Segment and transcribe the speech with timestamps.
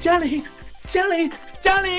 [0.00, 0.42] 嘉玲，
[0.86, 1.30] 嘉玲，
[1.60, 1.92] 嘉玲，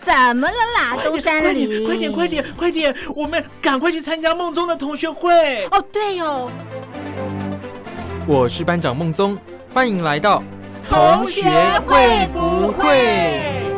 [0.00, 0.96] 怎么了啦？
[1.02, 5.64] 东山里，快点，快点，快点，我们赶快去参加梦中的同学会。
[5.72, 6.48] 哦，对哦。
[8.24, 9.36] 我是班长梦宗，
[9.74, 10.40] 欢迎来到
[10.88, 11.42] 同学
[11.88, 13.75] 会不会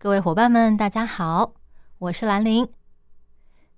[0.00, 1.54] 各位伙伴们，大家好，
[1.98, 2.68] 我是兰陵。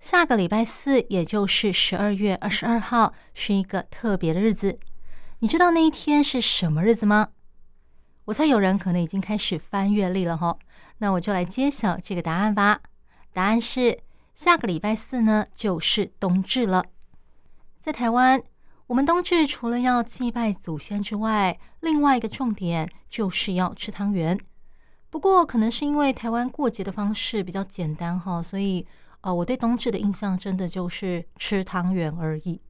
[0.00, 4.78] 下个礼拜四，也就是十二月二十二号，是一个特别的日子。
[5.38, 7.28] 你知道那一天是什么日子吗？
[8.26, 10.58] 我猜有人可能已经开始翻阅历了哈，
[10.98, 12.80] 那我就来揭晓这个答案吧。
[13.32, 14.00] 答案是
[14.34, 16.84] 下个礼拜四呢，就是冬至了。
[17.80, 18.42] 在台湾，
[18.88, 24.38] 我们冬至除了要祭拜祖先之外，另外一个重点就是要吃汤圆。
[25.10, 28.86] 不过，可能是因为台湾过节的方式比较简单哈，所以
[29.22, 32.60] 呃，我对冬至的印象真的就是吃汤圆而已。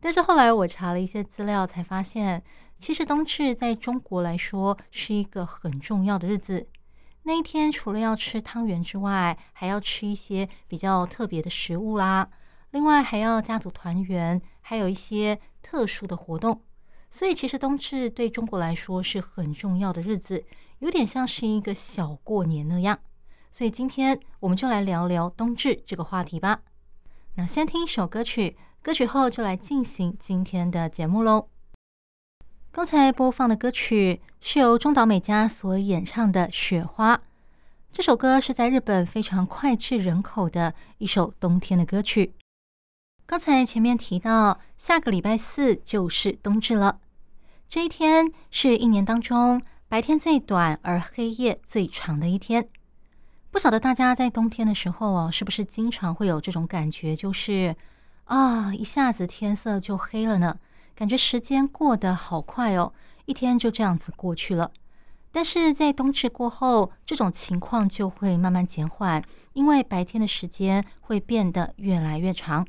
[0.00, 2.42] 但是后来我查了一些资料，才发现，
[2.78, 6.66] 其实冬至在中国来说是一个很重要的日子。
[7.22, 12.28] 那一天除了要吃汤圆之外，还要吃一些比较特别的食物啦。
[12.72, 16.60] 另外还要家族团圆，还有一些特殊的活动。
[17.08, 20.44] 所以其实冬至对中国来说是很重要的日子，
[20.78, 22.98] 有点像是一个小过年那样。
[23.50, 26.60] 所以今天我们就来聊聊冬至这个话题吧。
[27.36, 28.56] 那先听一首歌曲。
[28.82, 31.48] 歌曲后就来进行今天的节目喽。
[32.70, 37.16] 刚才播放的歌曲是由中岛美嘉所演唱的《雪花》。
[37.90, 42.34] 这首歌是在日本非常脍炙人口的一首冬天的歌曲。
[43.24, 47.00] 刚才前面提到，下个礼拜四就是冬至了。
[47.70, 49.62] 这一天是一年当中
[49.94, 52.68] 白天最短而黑夜最长的一天。
[53.52, 57.76] 不晓得大家在冬天的时候哦，是不是经常会有这种感觉，就是。
[58.24, 60.58] 啊，一下子天色就黑了呢，
[60.96, 62.92] 感觉时间过得好快哦，
[63.26, 64.72] 一天就这样子过去了。
[65.30, 69.22] 但是在冬至过后，这种情况就会慢慢减缓，
[69.52, 72.66] 因为白天的时间会变得越来越长。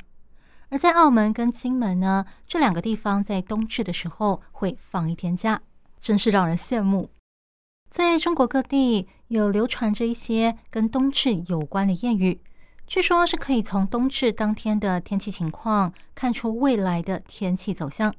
[0.69, 5.59] 而在澳门跟金门呢，这两个地方在冬至的时候会放一天假，
[5.99, 7.09] 真是让人羡慕。
[7.95, 12.41] 在中国各地有流传着一些跟冬至有关的谚语。
[12.85, 18.13] 据说是可以从冬至当天的天气情况看出未来的天气走向，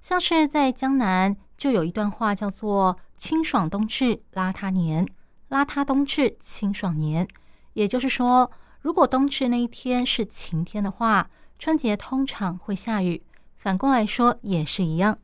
[0.00, 5.04] 像是在江南就有一段话叫做“清爽冬至邋遢年，
[5.50, 7.26] 邋遢冬至清爽年”，
[7.74, 8.48] 也就是说，
[8.82, 13.20] 如果冬至那一天是晴天的话，春节通常会下雨；
[13.56, 15.18] 反过来说也是一样。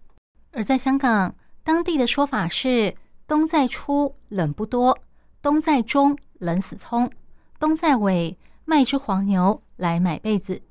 [0.51, 2.97] 而在香港，当地的说法是
[3.27, 4.95] “冬在初，冷不多；
[5.43, 7.09] 冬在中，冷死葱；
[7.59, 10.63] 冬在尾。”卖只黄牛来买被子，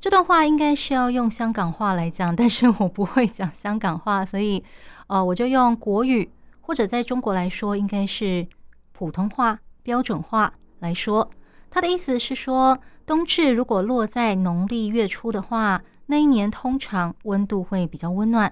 [0.00, 4.64] 这段话应该是要用香港话来讲，但是我不会讲香港话，所以，
[5.06, 6.28] 呃，我就用国语
[6.60, 8.44] 或者在中国来说，应该是
[8.90, 11.30] 普通话标准化来说。
[11.70, 12.76] 他的意思是说，
[13.06, 18.50] 冬至如果落在农历月初的话，那一年通常温度会比较温暖；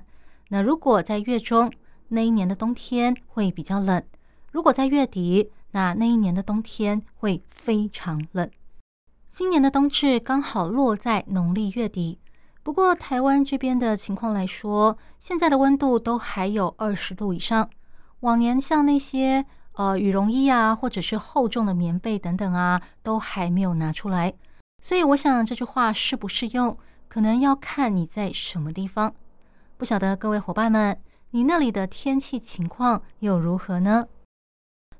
[0.51, 1.69] 那如果在月中，
[2.09, 4.01] 那一年的冬天会比较冷；
[4.51, 8.51] 如果在月底，那那一年的冬天会非常冷。
[9.31, 12.19] 今年的冬至刚好落在农历月底，
[12.63, 17.69] 不过台湾这边的情况来说，现在的温度都还有二十度以上。
[18.21, 24.35] 往年像那些呃羽绒衣啊，或者是厚重的棉被等等啊，都还没有拿出来。
[24.83, 26.77] 所以我想这句话适不适用，
[27.09, 29.15] 可能要看你在什么地方。
[29.77, 30.99] 不晓得各位伙伴们，
[31.31, 34.09] 你那里的天气情况又如何呢？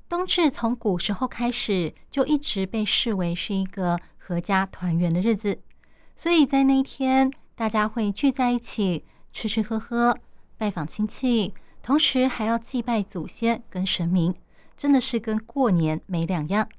[0.07, 3.99] 冬至从古时候开始就一直被视为是一个。
[4.29, 5.59] 阖家团圆的日子，
[6.15, 9.03] 所以在那一天，大家会聚在一起
[9.33, 10.15] 吃吃喝喝，
[10.55, 14.35] 拜访亲戚，同时还要祭拜祖先跟神明，
[14.77, 16.69] 真的是跟过年没两样。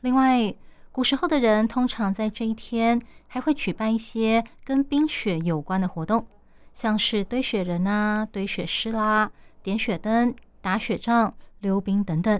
[0.00, 0.52] 另外，
[0.90, 6.26] 古时候的人通常在这一天还会举办一些跟冰雪有关的活动，
[6.74, 9.32] 像是堆雪人啊、堆雪狮啦、
[9.62, 12.38] 点雪灯、打雪仗、溜冰等等。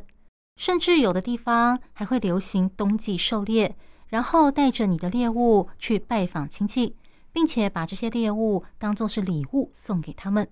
[0.57, 3.75] 甚至有的地方还会流行冬季狩猎，
[4.09, 6.95] 然后带着你的猎物去拜访亲戚，
[7.33, 10.47] 并且把这些猎物当做是礼物送给他们。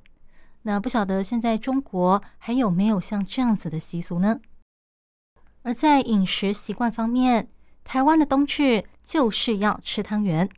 [0.62, 4.40] 那不晓得现在中国还有没有像这样子的习俗呢？
[5.62, 7.48] 而在饮食习惯方面，
[7.84, 10.48] 台湾的冬至就是要吃汤圆。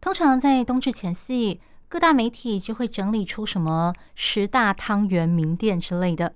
[0.00, 1.60] 通常在冬至前夕，
[1.92, 6.32] 各大媒体就会整理出什么十大汤圆名店之类的。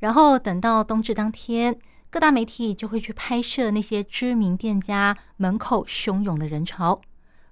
[0.00, 1.78] 然后等到冬至当天，
[2.10, 7.00] 各大媒体就会去拍摄那些知名店家门口汹涌的人潮，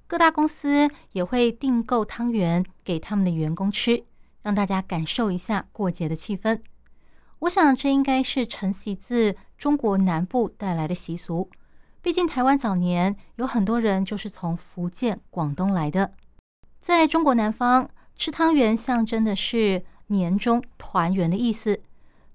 [0.09, 4.03] 各大公司也会订购汤圆给他们的员工吃，
[4.43, 6.61] 让大家感受一下过节的气氛。
[7.39, 11.49] 我想这应该是承袭自中国南部带来的习俗，
[12.03, 16.13] 毕竟台湾早年有很多人就是从福建、广东来的，
[16.87, 21.83] 在中国南方吃汤圆象征的是年终团圆的意思。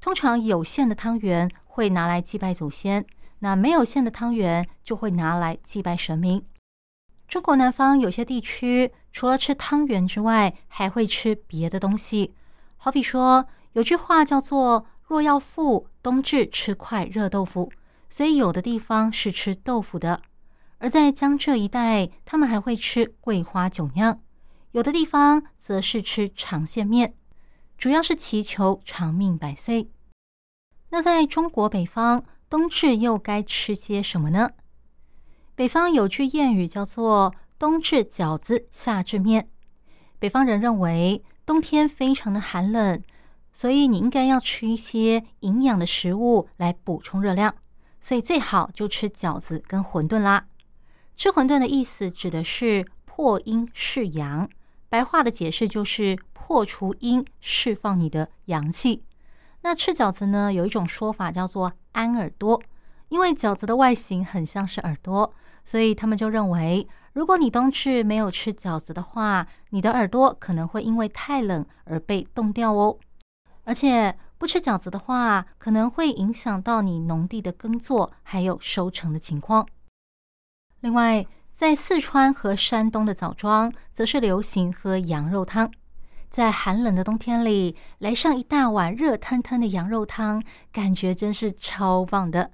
[0.02, 3.06] 通常有馅的汤圆会拿来祭拜祖先，
[3.40, 6.46] 那没有馅的汤圆就会拿来祭拜神明。
[7.30, 12.34] 中国南方有些地区除了吃汤圆之外，还会吃别的东西。
[12.76, 17.72] 好比说，有句话叫做“若要富，冬至吃块热豆腐”，
[18.10, 20.22] 所以有的地方是吃豆腐的。
[20.80, 24.16] 而在江浙一带，他们还会吃桂花酒酿；
[24.72, 27.14] 有的地方则是吃长线面。
[27.78, 29.90] 主要是祈求长命百岁。
[30.90, 34.52] 那在中国北方，冬至又该吃些什么呢？
[35.56, 39.50] 北方有句谚语叫做“冬至饺子，夏至面”。
[40.20, 43.02] 北方人认为冬天非常的寒冷，
[43.52, 47.56] 所以你应该要吃一些营养的食物来补充热量，
[48.00, 50.46] 所以最好就吃饺子跟馄饨啦。
[51.18, 54.48] 吃馄饨的意思指的是破阴释阳，
[54.92, 56.20] 白话的解释就是。
[56.52, 59.06] 破除阴，释放你的阳气。
[59.62, 60.52] 那吃饺子呢？
[60.52, 62.62] 有一种说法叫做安耳朵，
[63.08, 65.34] 因为饺子的外形很像是耳朵，
[65.64, 72.98] 所以他们就认为，如果你冬至没有吃饺子的话，你的耳朵可能会因为太冷而被冻掉哦。
[73.64, 79.66] 而且不吃饺子的话，可能会影响到你农地的耕作还有收成的情况。
[80.82, 81.26] 另外，
[81.62, 85.72] 在四川和山东的枣庄，则是流行喝羊肉汤。
[86.32, 92.50] 在寒冷的冬天里，来上一大碗热腾腾的羊肉汤，感觉真是超棒的。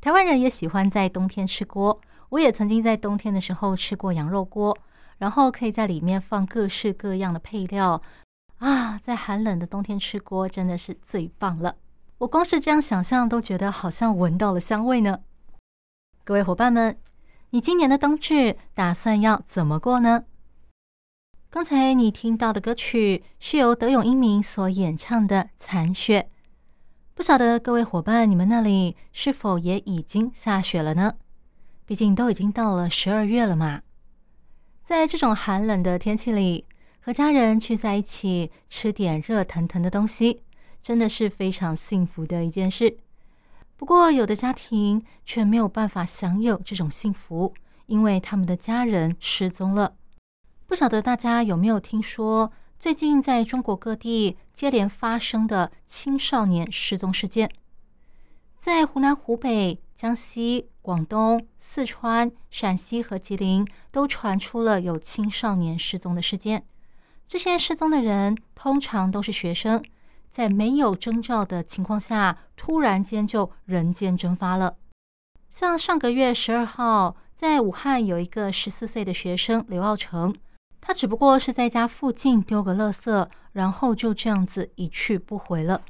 [0.00, 4.78] 台湾人也喜欢在冬天吃锅，我也曾经在冬天的时候吃过羊肉锅，
[5.18, 8.00] 然后可以在里面放各式各样的配料
[8.58, 11.74] 啊，在寒冷的冬天吃锅真的是最棒了。
[12.18, 15.18] 我光是这样想象都觉得好像闻到了香味呢。
[16.22, 16.96] 各位伙伴们，
[17.54, 20.24] 你今年的冬至打算要怎么过呢？
[21.50, 26.22] 刚才你听到的歌曲是由德永英明所演唱的《残雪》，
[27.14, 31.14] 不晓得各位伙伴，你们那里是否也已经下雪了呢？
[31.86, 33.82] 毕竟都已经到了十二月了嘛。
[34.82, 36.64] 在这种寒冷的天气里，
[36.98, 40.42] 和家人聚在一起吃点热腾腾的东西，
[40.82, 42.98] 真的是非常幸福的一件事。
[43.76, 47.52] 不过，有的家庭却没有办法享有这种幸福，
[47.86, 49.96] 因为他们的家人失踪了。
[50.66, 57.50] 不晓得大家有没有听说，最近在中国各地接连发生的青少年失踪事件？
[58.58, 66.64] 在湖南、湖北、江西、广东、四川、陕西和吉林，都传出了有青少年失踪的事件。
[67.26, 69.82] 这些失踪的人通常都是学生，
[70.34, 74.78] 在没有征兆的情况下，突然间就人间蒸发了。
[75.48, 80.34] 像上个月十二号，在武汉有一个十四岁的学生刘傲成。
[80.80, 85.82] 他只不过是在家附近丢个垃圾，然后就这样子一去不回了。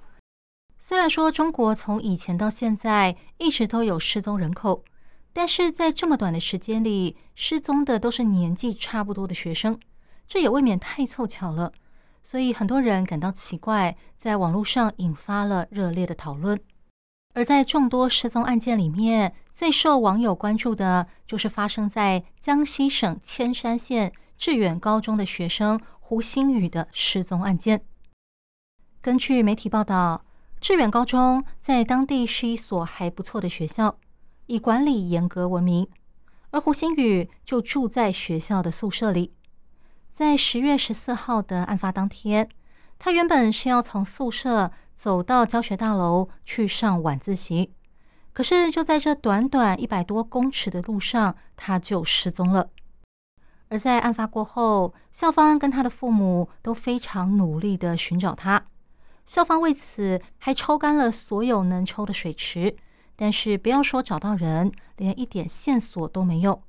[0.79, 4.85] 虽然说中国从以前到现在一直都有失踪人口，
[5.33, 9.81] 但是在这么短的时间里，失踪的都是年纪差不多的学生，
[10.29, 11.73] 这也未免太凑巧了。
[12.25, 16.61] 所以很多人感到奇怪，在网络上引发了热烈的讨论。
[17.35, 24.13] 而在众多失踪案件里面，最受网友关注的就是发生在江西省铅山县。
[24.37, 27.85] 致远高中的学生胡星宇的失踪案件。
[29.01, 30.25] 根据媒体报道，
[30.61, 33.97] 致远高中在当地是一所还不错的学校，
[34.47, 35.87] 以管理严格闻名。
[36.51, 39.33] 而胡星宇就住在学校的宿舍里。
[40.15, 42.49] 在十月十四号的案发当天，
[43.01, 47.73] 他原本是要从宿舍走到教学大楼去上晚自习，
[48.33, 52.71] 可是就在这短短一百多公尺的路上，他就失踪了。
[53.71, 58.67] 而在案发过后，校方跟他的父母都非常努力的寻找他。
[59.27, 62.77] 校方为此还抽干了所有能抽的水池，
[63.17, 66.63] 但是不要说找到人，连一点线索都没有。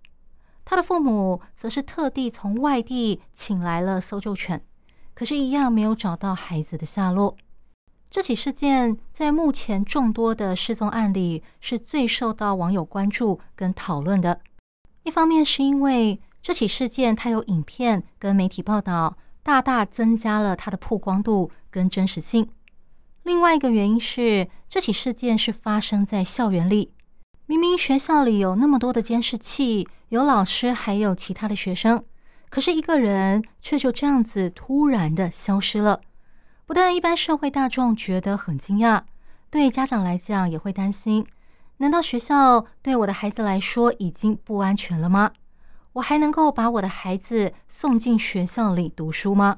[0.66, 4.62] 他的父母则是特地从外地请来了搜救犬，
[5.14, 7.38] 可是，一样没有找到孩子的下落。
[8.10, 14.42] 这起事件在目前众多的失踪案里，是最受到网友关注跟讨论的。
[15.04, 16.20] 一方面是因为。
[16.46, 22.48] 这起事件，它有影片跟媒体报道，大大增加了它的曝光度跟真实性。
[23.24, 26.92] 另外一个原因是，这起事件是发生在校园里。
[27.48, 32.02] 明明学校里有那么多的监视器，有老师，还有其他的学生，
[32.50, 36.00] 可是一个人却就这样子突然的消失了。
[36.66, 39.02] 不但一般社会大众觉得很惊讶，
[39.50, 41.28] 对家长来讲也会担心：
[41.80, 45.34] 难道学校对我的孩子来说已经不安全了吗？
[45.92, 49.58] 我还能够把我的孩子送进学校里读书吗？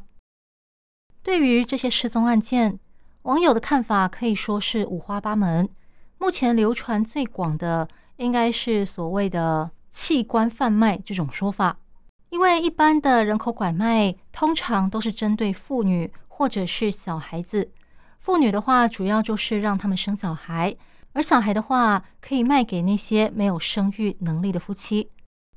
[1.21, 2.79] 对于这些失踪案件，
[3.21, 5.69] 网友的看法可以说是五花八门。
[6.17, 11.79] 目前流传最广的应该是所谓的器官贩卖这种说法，
[12.29, 17.71] 因为一般的人口拐卖通常都是针对妇女或者是小孩子。
[18.19, 20.77] 妇女的话，主要就是让他们生小孩；
[21.13, 25.09] 而小孩的话，可以卖给那些没有生育能力的夫妻。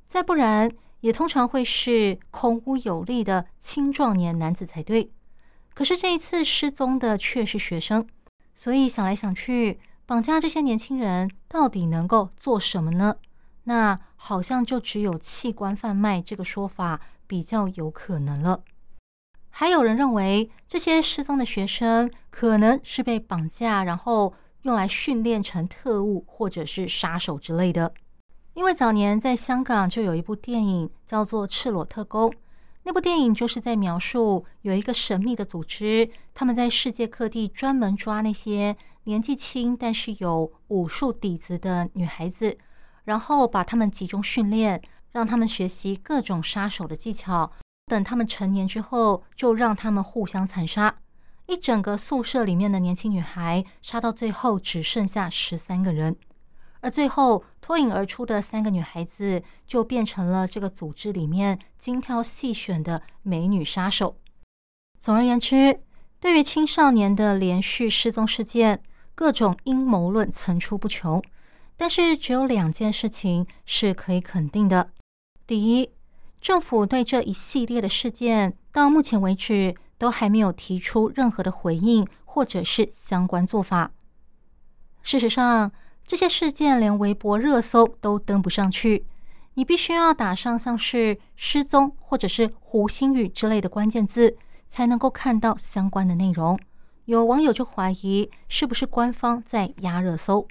[0.09, 0.71] 再不然，
[1.01, 5.13] 也通常会是孔武有力的青壮年男子才对。
[5.75, 8.09] 可是这一次失踪的却是学生，
[8.55, 9.79] 所以想来想去。
[10.07, 13.15] 绑架这些年轻人到底能够做什么呢？
[13.65, 18.63] 那好像就只有器官贩卖这个说法比较有可能了。
[19.49, 27.93] 还有人认为这些失踪的学生可能是被绑架，然后用来训练成特务或者是杀手之类的。
[28.55, 32.31] 因为早年在香港就有一部电影叫做《赤裸特工》，
[32.83, 38.77] 那部电影就是在描述有一个神秘的组织，他们在世界各地专门抓那些。
[39.05, 42.59] 年纪轻但是有武术底子的女孩子，
[43.11, 47.51] 然后把他们集中训练，让他们学习各种杀手的技巧。
[47.87, 50.97] 等他们成年之后，就让他们互相残杀。
[51.47, 56.17] 一整个宿舍里面的年轻女孩，杀到最后只剩下十三个人，
[56.83, 64.17] 而最后脱颖而出的三个女孩子，就变成了这个组织里面精挑细选的美女杀手。
[65.01, 65.81] 总而言之，
[66.21, 68.81] 对于青少年的连续失踪事件。
[69.13, 71.23] 各种阴谋论层出不穷，
[71.81, 74.91] 但是只有两件事情是可以肯定的：
[75.47, 75.89] 第一，
[76.39, 83.93] 政府对这一系列的事件到目前为止都还没有提出任何的回应或者是相关做法。
[85.03, 85.73] 事实上，
[86.07, 89.07] 这些事件连微博热搜都登不上去，
[89.55, 94.37] 你必须要打上像是“失踪”或者是“胡星宇”之类的关键字，
[94.69, 96.61] 才能够看到相关的内容。
[97.07, 100.47] 有网友就怀疑是不是官方在压热搜，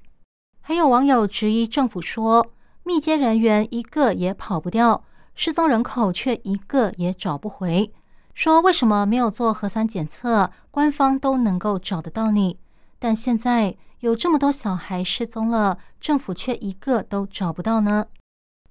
[0.69, 2.45] 还有网友质疑政府说
[2.83, 7.91] 密接人员一个也跑不掉，失踪人口却一个也找不回。
[8.35, 12.59] 说为什么没有做核酸检测，官方都能够找得到你，
[12.99, 18.05] 但现在有这么多小孩失踪了，政府却一个都找不到呢？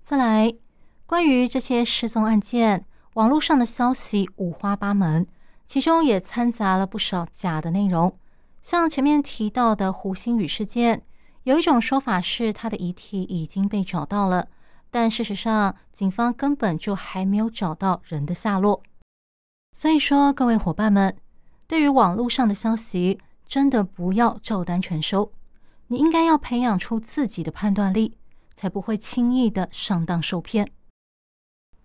[0.01, 0.55] 再来，
[1.05, 5.27] 关于这些失踪案件，网络上的消息五花八门。
[5.67, 8.17] 其中也掺杂了不少假的内容，
[8.63, 11.03] 像前面提到的胡星宇事件，
[11.49, 14.49] 有一种说法是他的遗体已经被找到了，
[14.91, 18.83] 但事实上警方根本就还没有找到人的下落。
[19.73, 21.17] 所以说，各位伙伴们，
[21.67, 25.33] 对于网络上的消息，真的不要照单全收，
[25.87, 28.19] 你应该要培养出自己的判断力，
[28.55, 30.71] 才不会轻易的上当受骗。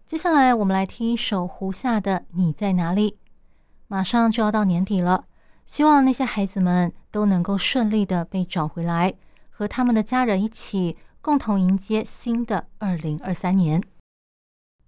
[0.06, 3.12] 接下来，我们来听一首胡夏的《你在哪里》。
[3.88, 5.24] 马上就要到年底了，
[5.66, 9.14] 希望那些孩子们都能够顺利的被找回来，
[9.64, 13.82] 和他们的家人一起共同迎接新的二零二三年。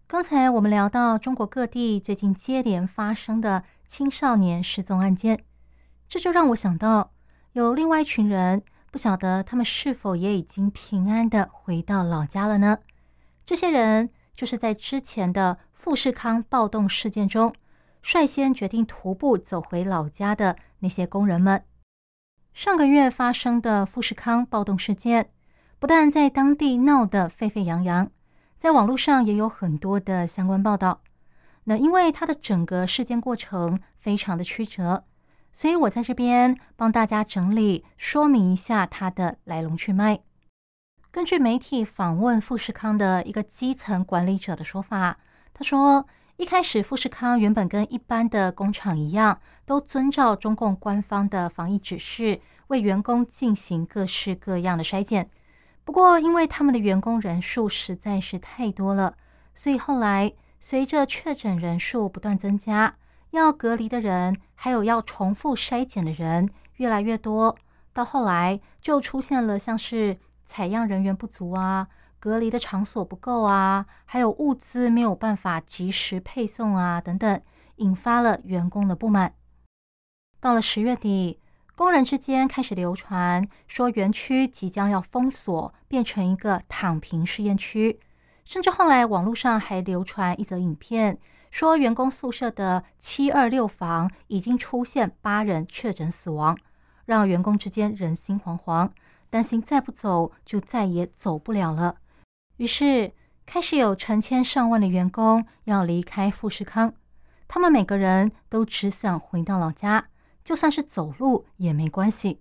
[0.05, 5.45] 刚才我们聊到中国各地最近接连发生的青少年失踪案件，
[6.09, 7.13] 这就让我想到，
[7.53, 12.79] 有另外一群人，不晓得他们是否也已经平安的回到老家了呢？
[13.45, 17.55] 这些人就是在之前的富士康暴动事件中。
[18.01, 21.63] 率先决定徒步走回老家的那些工人们，
[22.55, 25.29] 上个月发生的富士康暴动事件，
[25.77, 28.09] 不但在当地闹得沸沸扬扬，
[28.57, 31.01] 在网络上也有很多的相关报道。
[31.65, 35.03] 那因为它的整个事件过程非常的曲折，
[35.51, 40.21] 所以我在这边帮大家整理说明一下它的来龙去脉。
[41.11, 45.17] 根据媒体访问富士康的一个基层管理者的说法，
[45.53, 46.07] 他说。
[46.37, 55.29] 一开始，富士康原本跟一般的工厂一样，都遵照中共官方的防疫指示，为员工进行各式各样的筛检。
[55.85, 59.15] 不过，因为他们的员工人数实在是太多了，
[59.53, 62.95] 所以后来随着确诊人数不断增加，
[63.31, 67.55] 要隔离的人还有要重复筛检的人越来越多，
[67.93, 71.87] 到后来就出现了像是采样人员不足啊。
[72.25, 77.39] 隔离的场所不够啊，还有物资没有办法及时配送啊，等等，
[77.75, 79.35] 引发了员工的不满。
[80.39, 81.39] 到了十月底，
[81.75, 87.99] 工人之间开始流传说园区即将要封锁，变成一个躺平试验区。
[88.43, 91.19] 甚至后来网络上还流传一则影片，
[91.51, 96.57] 说员工宿舍的七二六房已经出现八人确诊死亡，
[97.05, 98.89] 让员工之间人心惶惶，
[99.29, 101.97] 担心再不走就再也走不了了。
[102.57, 103.13] 于是
[103.45, 106.93] 开始有成千上万的员工要离开富士康，
[107.47, 110.07] 他们每个人都只想回到老家。
[110.43, 112.39] 就算是走路也没关系。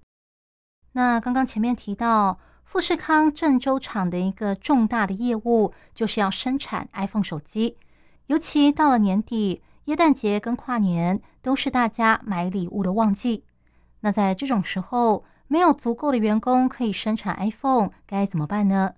[0.93, 7.79] 那刚刚前面提到，富士康郑州厂的一个重大的业务就是要生产 iPhone 手机，
[8.27, 13.45] 尤其到了年底，耶诞节跟跨年都是大家买礼物的旺季。
[14.01, 18.93] 那在这种时候，没有足够的员工可以生产 iPhone，该怎么办呢？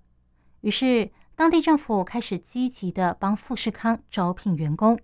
[0.61, 4.99] 于是，当地政府开始积极的帮富士康招聘员工。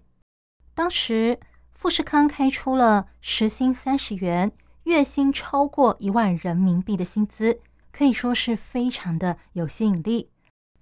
[0.74, 1.40] 当时。
[1.76, 7.60] 富士康开出了时薪三十元、月薪超过一万人民币的薪资，
[7.92, 10.30] 可以说是非常的有吸引力。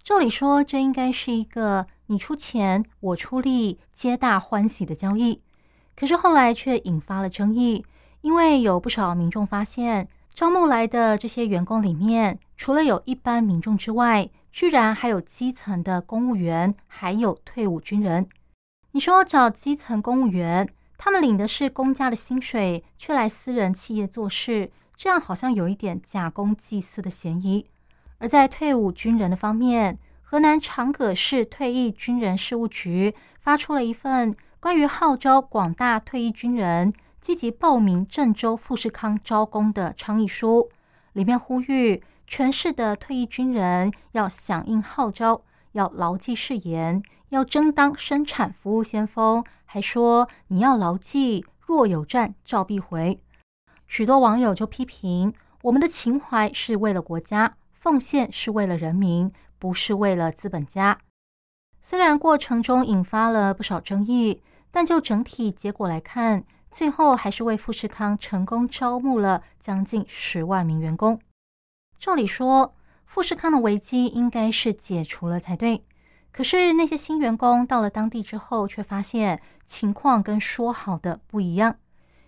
[0.03, 5.41] 照理说，这应该是一个你出钱我出力、皆大欢喜的交易。
[5.95, 7.83] 可是后来却引发了争议，
[8.19, 18.27] 因为有不少民众发现，招募来的这些员工里面，除了有一般民众之外，居然还有基层的公务员，还有退伍军人。
[18.91, 20.67] 你说找基层公务员？
[20.97, 27.65] 他们领的是公家的薪水，却来私人企业做事，这样好像有一点假公济私的嫌疑。
[28.19, 40.69] 而在退伍军人的方面，河南长葛市退役军人事务局发出了一份关于号召广大退役军人积极报名郑州富士康招工的倡议书，
[41.13, 42.03] 里面呼吁
[42.33, 45.41] 全市的退役军人要响应号召。
[45.73, 53.21] 要牢记誓言，要争当生产服务先锋，还说你要牢记若有战召必回。
[53.85, 60.99] 许多网友就批评我们的情怀是为了国家，奉献是为了人民，不是为了资本家。
[61.81, 64.41] 虽然过程中引发了不少争议，
[64.71, 71.19] 但就整体结果来看，最后还是为富士康成功招募了将近十万名员工。
[72.01, 72.73] 照理说。
[73.05, 75.83] 富士康的危机应该是解除了才对，
[76.31, 81.75] 可是那些新员工到了当地之后，却发现情况跟说好的不一样。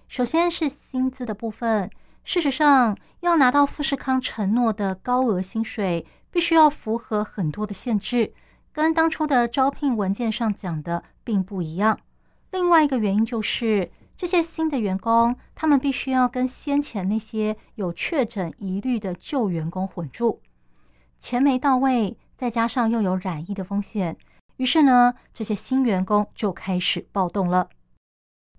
[0.10, 1.90] 首先是薪资的部分，
[2.26, 8.34] 事实上要拿到富士康承诺的高额薪水，必须要符合很多的限制，
[8.74, 11.98] 跟当初的招聘文件上讲的并不一样。
[12.52, 20.42] 另外一个原因就是，这些新的员工，他们必须要跟先前那些有确诊疑虑的旧员工混住。
[21.20, 24.18] 钱没到位，再加上又有染疫的风险，
[24.58, 27.70] 于是呢，这些新员工就开始暴动了。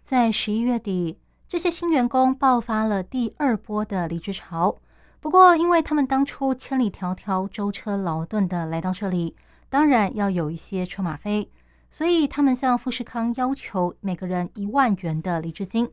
[0.02, 4.76] 在十一月底，这些新员工爆发了第二波的离职潮。
[5.20, 9.34] 不过，因为他们当初千里迢迢舟车劳顿的来到这里，
[9.70, 11.50] 当然要有一些车马费，
[11.94, 15.88] 所以他们向富士康要求每个人一万元的离职金。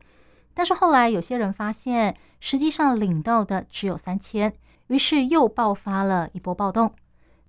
[0.52, 4.52] 但是后来有些人发现，实际上领到的只有三千。
[4.88, 6.92] 于是又爆发了一波暴动，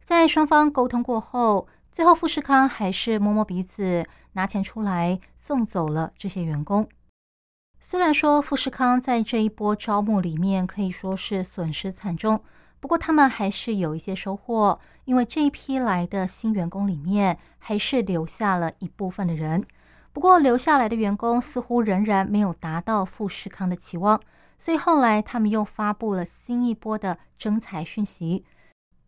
[0.04, 6.88] 在双方沟通过后，最后富士康还是摸摸鼻子拿钱出来送走了这些员工。
[7.80, 12.40] 虽然说富士康在这一波招募里面可以说是损失惨重，
[12.84, 19.66] 不过他们还是有一些收获，因为这一批来的新员工里面还是留下了一部分的人。
[20.12, 24.20] 不过留下来的员工似乎仍然没有达到富士康的期望。
[24.58, 28.44] 所以后来他们又发布了新一波的征才讯息。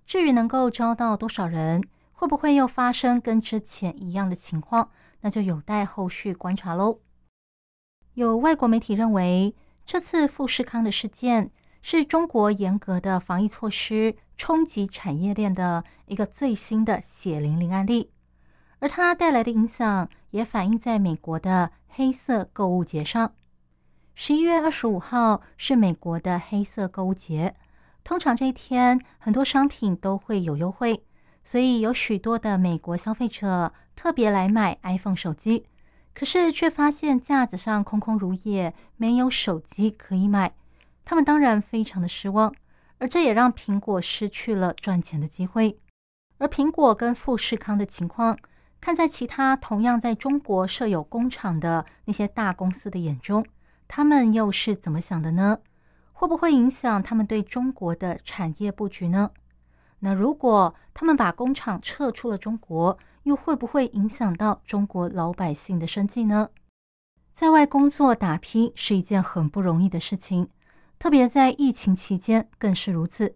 [0.06, 1.84] 至于能够招到多少人，
[2.14, 7.00] 会不会又发生跟之前一样的情况，那就有待后续观察喽。
[8.14, 9.54] 有外国媒体认为，
[9.86, 11.52] 这次富士康的事件
[11.88, 18.10] 是中国严格的防疫措施冲击产业链的一个最新的血淋淋案例，
[18.80, 23.36] 而它带来的影响也反映在美国的黑色购物节上。
[24.16, 27.56] 十一月二十五号是美国的黑色购物节，
[28.04, 31.04] 通常这一天很多商品都会有优惠，
[31.44, 35.68] 所以有许多的美国消费者特别来买 iPhone 手机，
[36.16, 40.56] 可是却发现架子上空空如也，没有手机可以买，
[41.06, 42.54] 他们当然非常的失望，
[42.98, 45.80] 而这也让苹果失去了赚钱的机会。
[46.40, 48.38] 而苹果跟富士康的情况，
[48.82, 53.46] 看在其他同样在中国设有工厂的那些大公司的眼中。
[53.88, 55.60] 他们又是怎么想的呢？
[56.12, 59.32] 会不会影响他们对中国的产业布局呢？
[60.00, 66.50] 那如果他们把工厂撤出了中国，又会不会影响到中国老百姓的生计呢？
[67.34, 70.50] 在外工作打拼是一件很不容易的事情，
[70.98, 73.36] 特别在疫情期间更是如此。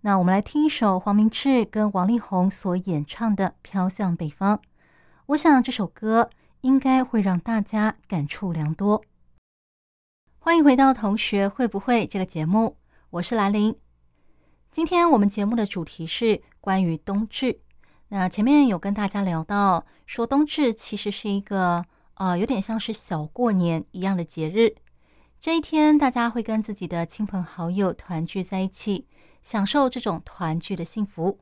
[0.00, 4.56] 那我们来听一首黄明志跟王力宏所演唱的《飘向北方》，
[5.26, 9.02] 我想这首歌应该会让大家感触良多。
[10.38, 12.76] 欢迎回到《同学会不会》这个节目，
[13.10, 13.76] 我是兰玲。
[14.70, 17.60] 今天我们节目的主题是关于冬至。
[18.08, 24.74] 那前面有跟大家聊到，说冬至其实是一个呃有点像是小过年一样的节日。
[25.40, 29.06] 这一天，大家会跟自己的亲朋好友团聚在一起。
[29.40, 31.38] 享受这种团聚的幸福。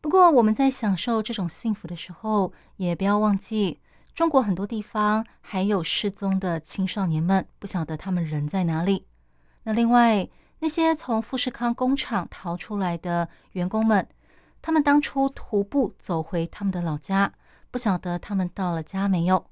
[0.00, 3.78] 不过，我们在享受这种幸福的时候，也不要忘记，
[4.14, 9.06] 中国很多地方还有失踪的青少年们，不晓得他们人在哪里。
[9.64, 10.26] 那另外，
[10.60, 14.08] 那些从富士康工厂逃出来的员工们，
[14.62, 17.30] 他们当初徒步走回他们的老家，
[17.70, 19.44] 不晓得他们到了家没有？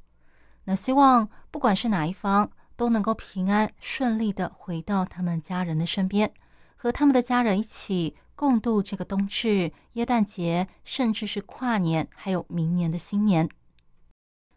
[0.64, 6.32] 那希望不管是哪一方，都能够平安顺利的回到他们家人的身边。
[6.76, 13.48] 和他们的家人一起共度这个冬至、耶诞节，甚至是跨年，还有明年的新年。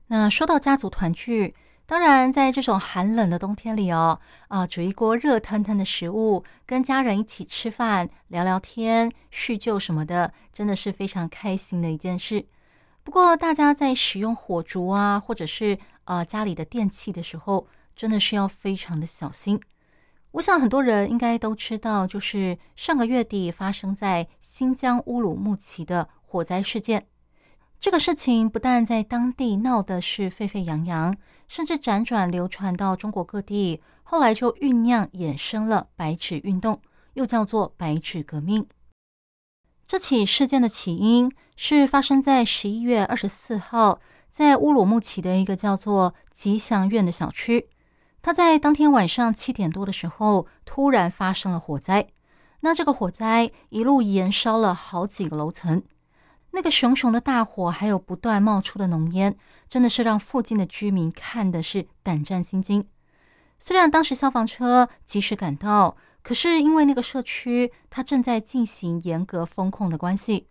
[0.07, 1.51] 那说到家族团聚，
[1.87, 12.45] 当然在这种寒冷的冬天里哦，啊，煮一锅热腾腾的食物，跟家人一起吃饭、聊聊天、叙旧什么的，真的是非常开心的一件事。
[13.03, 17.65] 不过，大家在使用火烛啊，或者是呃家里的电器的时候，
[18.01, 19.61] 真的是要非常的小心。
[20.31, 27.05] 我想很多人应该都知道，就是上个月底发生在新疆乌鲁木齐的火灾事件。
[27.79, 31.15] 这个事情不但在当地闹得是沸沸扬扬，
[31.47, 36.81] 甚至辗转流传到中国各地，后来就酝酿衍生了“白纸运动”，
[37.13, 38.65] 又叫做“白纸革命”。
[39.85, 43.99] 这起事件的起因是发生在十一月二十四号，
[44.31, 47.67] 在乌鲁木齐的一个叫做吉祥苑的小区。
[48.21, 52.07] 他在当天晚上七点多的时候，突然发生了火灾。
[52.61, 55.81] 那这个火灾一路延烧了好几个楼层，
[56.51, 59.35] 那个熊熊的大火，还有不断冒出的浓烟，
[59.67, 62.87] 真的是让附近的居民看的是胆战心惊。
[63.57, 70.47] 虽然当时消防车及时赶到，可是因为那个社区它正在进行严格风控的关系，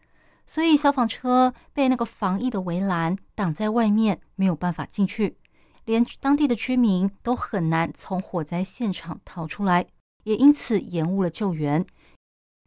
[0.46, 5.36] 所以消防车被那个防疫的围栏挡在外面，没有办法进去。
[5.90, 9.88] 连当地的居民都很难从火灾现场逃出来，
[10.22, 11.84] 也因此延误了救援。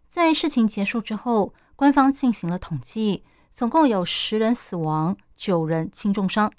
[0.10, 6.52] 在事情结束之后，官方进行了统计，总共有十人死亡，九人轻重伤。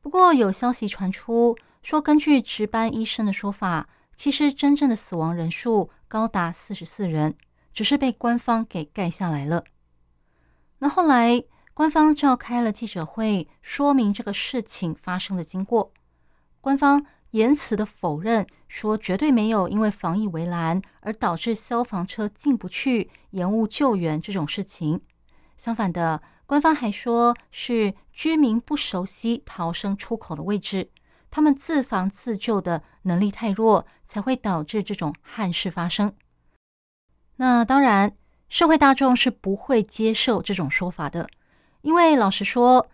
[0.00, 3.86] 不过有消息传出说，根据值班医生的说法，
[4.16, 7.36] 其实真正的死亡人数高达四十四人，
[7.74, 9.64] 只是被官方给盖下来了。
[10.78, 11.44] 那后来。
[11.80, 15.94] 官方召开了记者会，说明这个事情发生的经过。
[16.60, 25.00] 官方严词的否认，说绝对没有因为防疫围栏而导致消防车进不去、延误救援这种事情。
[25.56, 30.90] 相反的，官方还说是居民不熟悉逃生出口的位置，
[31.30, 36.12] 他们自防自救的能力太弱，才会导致这种憾事发生。
[37.36, 38.14] 那当然，
[38.50, 41.30] 社会大众是不会接受这种说法的。
[41.82, 42.86] 因为老实说，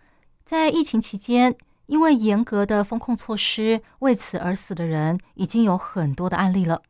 [0.45, 1.53] 在疫情期间，
[1.87, 6.81] 因为严格的风控措施，为此而死的人已经有很多的案例了。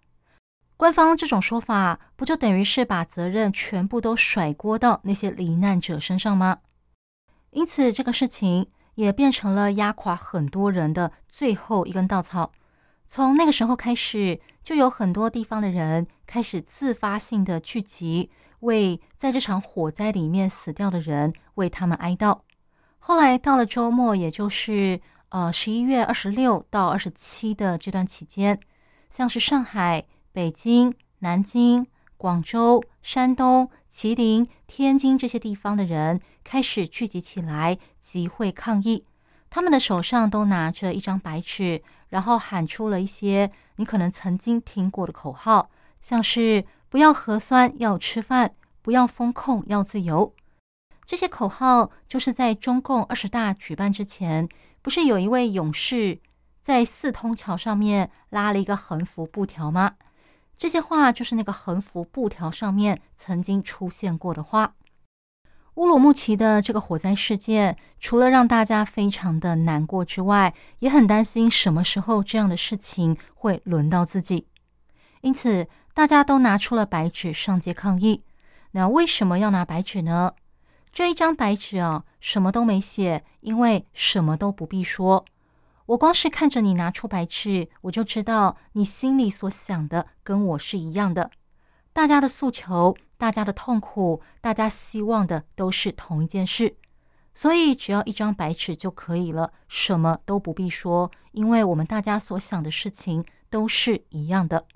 [0.76, 6.60] 官方这种说法，不就等于是把责任全部都甩锅到那些罹难者身上吗？
[7.50, 12.52] 因此，这个事情也变成了压垮很多人的最后一根稻草。
[13.08, 18.30] 从那个时候开始，就有很多地方的人开始自发性的聚集。
[18.62, 22.40] 为在这场火灾里面死掉的人为他们哀悼。
[23.00, 28.60] 后来到了周末，也就是呃十一月二十六到二十七的这段期间，
[29.10, 31.86] 像是上海、北京、南京、
[32.18, 39.06] 广州、山东、吉林、天津这些地方的人开始聚集起来集会抗议。
[39.50, 45.70] 他们的手上都拿着一张白纸，然后喊出了一些你可能曾经听过的口号，
[46.02, 46.66] 像是。
[46.90, 48.50] 不要核酸，要吃饭；
[48.82, 50.34] 不要风控，要自由。
[51.06, 54.48] 这些口号就是在中共二十大举办之前，
[54.82, 56.20] 不是有一位勇士
[56.64, 59.96] 在四通桥上面拉了一个横幅布条吗？
[60.58, 64.76] 这些话就是那个横幅布条上面曾经出现过的话。
[65.76, 74.48] 乌鲁木齐的这个火灾事件，除了让大家非常的难过之外，也很担心什么时候这样的事情会轮到自己。
[75.20, 75.68] 因此。
[75.98, 78.22] 大家都拿出了白纸上街抗议。
[78.74, 80.36] 那为什么要拿白纸呢？
[80.94, 85.26] 这一张白纸啊，什么都没写，因为什么都不必说。
[85.88, 91.32] 我光是看着你拿出白纸，我就知道你心里所想的跟我是一样的。
[91.94, 96.76] 大家的诉求、大家的痛苦、大家希望的都是同一件事，
[97.34, 104.68] 所以只要一张白纸就可以了，什么都不必说，因为我们大家所想的事情都是一样的。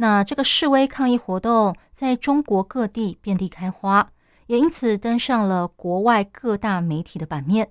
[0.00, 4.10] 那这个示威抗议活动在中国各地遍地开花，
[4.46, 7.70] 也因此登上了国外各大媒体的版面。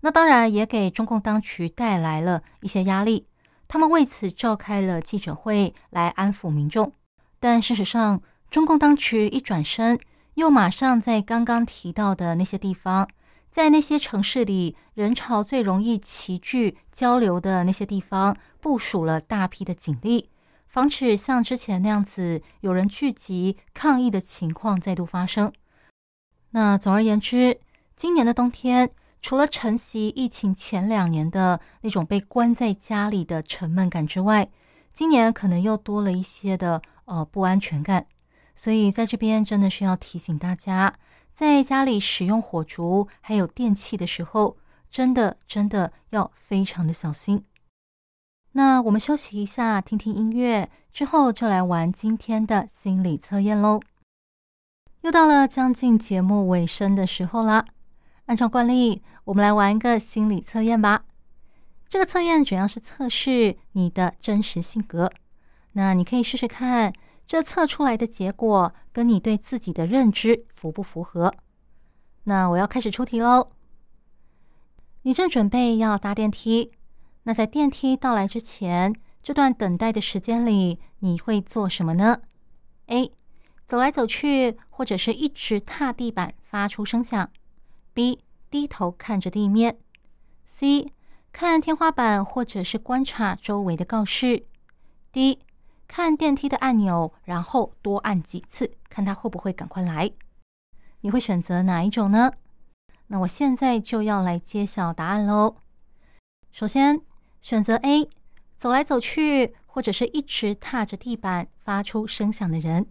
[0.00, 3.28] 那当然也给中共当局带来了一些压力，
[3.68, 6.92] 他们为此召开了记者会来安抚民众。
[7.38, 10.00] 但事实上，中共当局一转身，
[10.34, 13.08] 又马上在刚刚提到的那些地方，
[13.52, 20.28] 在那些城市里人潮最容易齐聚交流的那些地方，部署了大批的警力，
[20.68, 25.52] 防止像之前那样子有人聚集抗议的情况再度发生。
[26.50, 27.58] 那总而言之，
[27.96, 28.90] 今年的冬天。
[29.20, 34.48] 除了承袭疫情前两年的那种被关在家里的沉闷感之外，
[34.92, 38.06] 今年可能又多了一些的呃不安全感。
[38.54, 40.94] 所以在这边真的是要提醒大家，
[41.32, 44.56] 在家里使用火烛还有电器的时候，
[44.88, 47.42] 真的真的要非常的小心。
[48.58, 53.80] 那我们休息一下，听听音乐之后，就来玩今天的心理测验喽。
[55.02, 57.64] 又到了将近节目尾声的时候啦。
[58.26, 61.04] 按照惯例，我们来玩一个心理测验吧。
[61.88, 65.08] 这个测验主要是测试你的真实性格。
[65.74, 66.92] 那你可以试试看，
[67.28, 71.32] 这测出来的结果跟你对自己的认知符不符合？
[72.24, 73.52] 那我要开始出题喽。
[75.02, 76.72] 你正准备要搭电梯，
[77.28, 82.22] 那在电梯到来之前，这段等待的时间里，你会做什么呢
[82.86, 83.12] ？A.
[83.66, 87.30] 走来走去，或者是一直踏地板发出声响。
[87.92, 89.76] B 低头看着地面
[90.46, 90.90] ，C
[91.30, 94.46] 看天花板或者是观察周围的告示
[95.12, 95.40] ，D
[95.86, 100.10] 看电梯的按钮，然后多按几次，看它会不会赶快来。
[101.02, 102.32] 你会选择哪一种呢？
[103.08, 105.56] 那我现在就要来揭晓答案喽。
[106.50, 107.02] 首先
[107.40, 108.08] 选择 A，
[108.56, 112.86] 走来走去或者是一直踏着地板发出声响的人，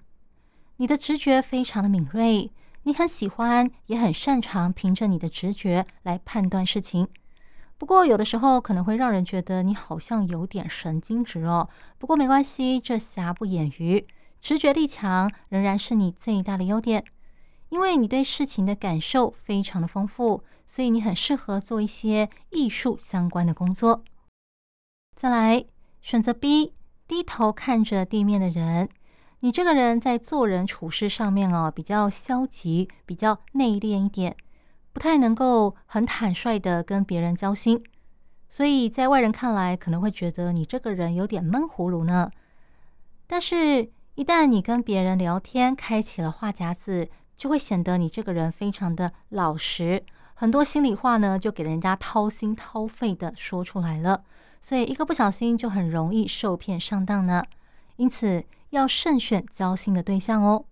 [0.78, 2.52] 你的直觉非常的敏锐。
[2.84, 7.08] 你很喜欢，也很擅长凭着你的直觉来判断事情。
[7.78, 11.68] 不过，有的时候可能会让人觉得你好像有点神经质哦。
[11.98, 14.08] 不过没关系，这瑕不掩瑜，
[14.40, 17.04] 直觉力强仍然是你最大的优点。
[17.70, 24.06] 因为你对事情的感受非常的丰富，所以你很适合做一些艺术相关的工作。
[25.18, 25.66] 再来
[26.00, 26.74] 选择 B，
[27.08, 28.88] 低头看着地面的人。
[29.40, 34.38] 你这个人在做人处事上面哦，比较消极，比较内敛一点，
[34.94, 37.84] 不太能够很坦率的跟别人交心，
[38.48, 42.30] 所以在外人看来可能会觉得你这个人有点闷葫芦呢。
[43.26, 54.24] 但是，一旦你跟别人聊天，开启了话匣子，就会显得你这个人非常的老实，很多心里话呢就给人家掏心掏肺的说出来了，
[54.62, 57.44] 所以一个不小心就很容易受骗上当呢。
[57.96, 58.46] 因此。
[58.72, 60.66] 要慎选交心的对象哦。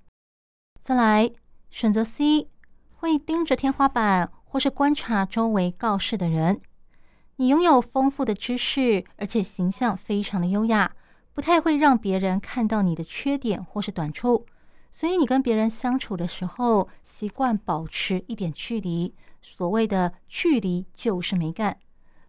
[0.81, 1.31] 再来
[1.69, 2.49] 选择 C，
[2.97, 6.59] 会盯着天花板或是观察周围告示的人。
[7.37, 10.93] 你拥有丰富的知识，而且形象非常的优雅，
[11.31, 14.45] 不太会让别人看到你的缺点或是短处。
[14.91, 19.15] 所以你跟别人相处的时候，习惯保持一点距离。
[19.41, 21.77] 所谓的距离就是美感。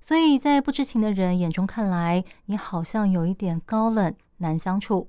[0.06, 5.08] 所以在不知情的人眼中看来，你好像有一点高冷，难相处。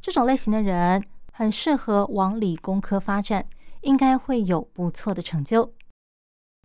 [0.00, 3.44] 这种类型的人很适合往理工科发展，
[3.82, 5.74] 应该会有不错的成就。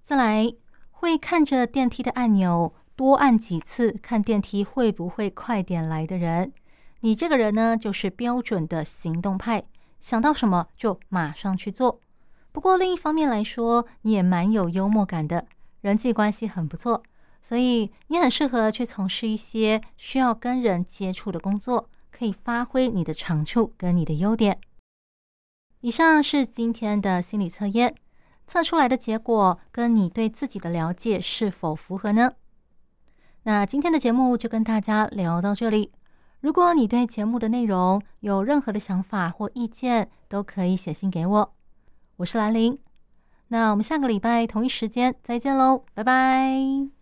[0.02, 0.50] 再来，
[0.90, 6.54] 会看着电梯的按钮多按几次，看电梯会不会快点来的人，
[7.02, 9.66] 你这个人呢，就是标准的行动派，
[10.00, 12.00] 想到什么就马上去做。
[12.54, 15.46] 不过另一方面来说，你也蛮有幽默感的，
[15.82, 17.04] 人际关系很不错，
[17.42, 21.90] 所以你很适合去从事一些需要跟人接触的工作。
[22.12, 24.60] 可以发挥你的长处跟你的优点。
[25.80, 27.96] 以上是今天的心理测验，
[28.46, 32.34] 测出来的结果跟你对自己的了解是否符合呢？
[33.44, 35.94] 那今天的节目就跟大家聊到这里。
[36.42, 41.54] 如果你对节目的内容有任何的想法或意见，都可以写信给我。
[42.18, 42.78] 我是兰玲，
[43.48, 46.99] 那我们下个礼拜同一时间再见喽，拜拜。